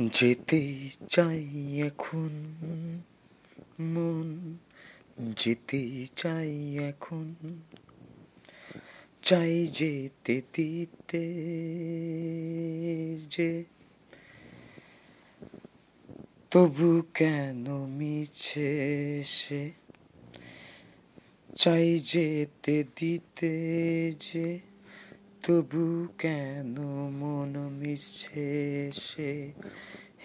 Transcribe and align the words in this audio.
যেতে 0.00 0.90
চাই 1.10 1.44
এখন 1.80 2.54
মন, 3.80 4.56
যেতে 5.36 6.06
চাই 6.16 6.76
এখন 6.76 7.34
চাই 9.22 9.66
যেতে 9.66 10.42
দিতে 10.52 11.26
যে। 13.30 13.64
তবু 16.50 17.02
কেন 17.14 17.86
মিছে 17.86 19.22
সে? 19.24 19.70
চাই 21.56 21.98
যেতে 21.98 22.84
দিতে 23.00 23.52
যে। 24.20 24.60
তবু 25.42 26.08
কেন 26.18 26.80
মন 27.10 27.65
মিছে 27.86 28.90
সে 28.92 29.52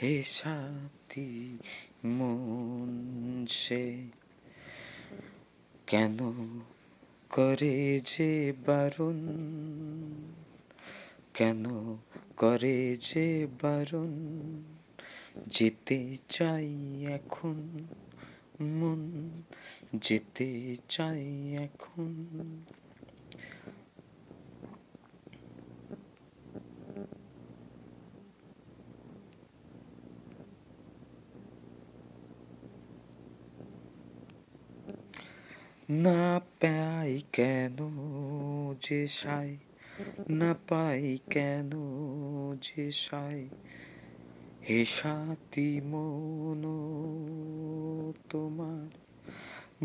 হে 0.01 0.23
সাথী 0.23 1.57
মন 2.05 3.45
সে 3.49 4.09
কেন 5.87 6.17
করে 7.29 8.01
যে 8.05 8.53
বারণ? 8.65 9.19
কেন 11.33 11.65
করে 12.37 12.97
যে 12.99 13.47
বারণ? 13.61 14.13
যেতে 15.47 16.15
চাই 16.29 16.69
এখন 17.05 17.85
মন, 18.61 19.31
যেতে 19.93 20.75
চাই 20.89 21.53
এখন 21.53 22.35
না 35.91 36.39
পাই 36.39 37.21
কেন 37.33 37.77
যে 38.81 39.07
সাই? 39.07 39.57
না 40.29 40.55
পাই 40.67 41.17
কেন 41.29 41.69
যে 42.61 42.91
সাই? 42.91 43.49
হে 44.69 44.85
সাথী 44.85 45.81
মন 45.81 46.61
তোমার, 48.29 48.89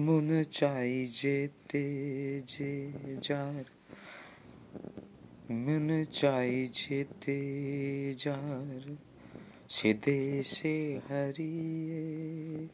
মন 0.00 0.44
চাই 0.44 1.06
যেতে 1.06 1.84
যে 2.46 2.90
যার। 3.22 3.64
মন 5.52 6.04
চাই 6.04 6.68
যেতে 6.72 7.38
যার, 8.18 8.94
সে 9.68 9.94
দেশে 9.94 11.00
হারিয়ে 11.08 12.68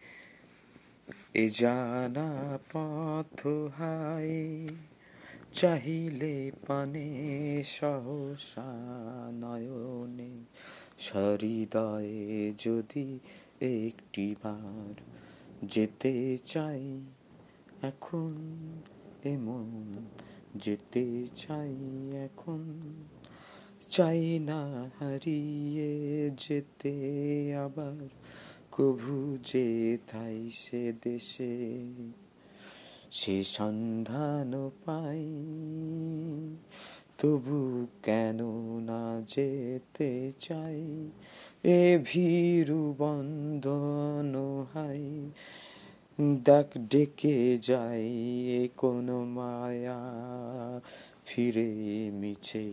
এ 1.35 1.49
জানা 1.49 2.59
পথ 2.73 3.47
হাই, 3.79 4.69
চাহিলে 5.53 6.53
পানে 6.67 7.09
সহসা 7.67 8.71
নয়নে, 9.33 10.33
সহৃদয়ে 10.99 12.53
যদি 12.59 13.19
একটি 13.61 14.35
বার 14.43 14.95
যেতে 15.65 16.39
চাই, 16.45 17.01
এখন 17.83 18.33
এমন 19.25 19.67
যেতে 20.57 21.27
চাই, 21.37 21.77
এখন 22.25 22.81
চাই 23.89 24.39
না 24.39 24.91
হারিয়ে 24.99 26.31
যেতে 26.37 26.93
আবার 27.57 28.09
কভু 28.73 29.39
যে 29.45 29.99
তাই 30.13 30.51
সে 30.53 30.93
দেশে, 31.03 31.55
সে 33.11 33.45
সন্ধান 33.45 34.71
পাই 34.85 35.25
তবু 37.19 37.87
কেন 38.03 38.39
না 38.81 39.23
যেতে 39.29 40.33
চাই 40.41 41.11
এ 41.65 41.99
ভীরু 42.05 42.95
বন্ধন 42.99 44.35
হাই 44.75 45.31
ডাক 46.45 46.69
ডেকে 46.91 47.59
যাই 47.59 48.09
কোন 48.77 49.25
মায়া 49.25 50.01
ফিরে 51.27 51.71
মিছে 52.13 52.67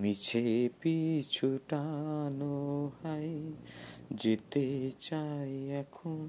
মিছে 0.00 0.44
পিছুটানো 0.80 2.56
হাই 2.98 3.30
যেতে 4.12 4.66
চাই 5.00 5.52
এখন। 5.80 6.28